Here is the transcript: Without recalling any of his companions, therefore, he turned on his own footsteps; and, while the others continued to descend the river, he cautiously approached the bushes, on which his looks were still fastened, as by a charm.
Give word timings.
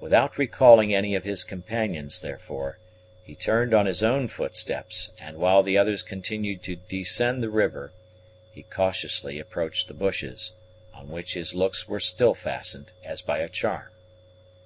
Without 0.00 0.38
recalling 0.38 0.94
any 0.94 1.14
of 1.14 1.24
his 1.24 1.44
companions, 1.44 2.20
therefore, 2.20 2.78
he 3.22 3.34
turned 3.34 3.74
on 3.74 3.84
his 3.84 4.02
own 4.02 4.26
footsteps; 4.26 5.10
and, 5.20 5.36
while 5.36 5.62
the 5.62 5.76
others 5.76 6.02
continued 6.02 6.62
to 6.62 6.76
descend 6.76 7.42
the 7.42 7.50
river, 7.50 7.92
he 8.50 8.62
cautiously 8.62 9.38
approached 9.38 9.86
the 9.86 9.92
bushes, 9.92 10.54
on 10.94 11.10
which 11.10 11.34
his 11.34 11.54
looks 11.54 11.86
were 11.86 12.00
still 12.00 12.32
fastened, 12.32 12.94
as 13.04 13.20
by 13.20 13.40
a 13.40 13.48
charm. 13.50 13.90